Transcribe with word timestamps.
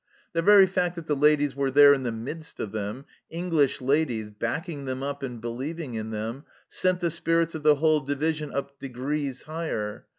The 0.33 0.41
very 0.41 0.65
fact 0.65 0.95
that 0.95 1.05
the 1.05 1.15
ladies 1.15 1.55
were 1.55 1.69
there 1.69 1.93
in 1.93 2.01
the 2.01 2.11
midst 2.11 2.59
of 2.59 2.71
them, 2.71 3.05
English 3.29 3.81
ladies, 3.81 4.31
backing 4.31 4.85
them 4.85 5.03
up 5.03 5.21
and 5.21 5.39
believing 5.39 5.93
in 5.93 6.09
them, 6.09 6.43
sent 6.67 7.01
the 7.01 7.11
spirits 7.11 7.53
of 7.53 7.61
the 7.61 7.75
whole 7.75 7.99
Division 7.99 8.51
up 8.51 8.79
degrees 8.79 9.43
higher. 9.43 10.07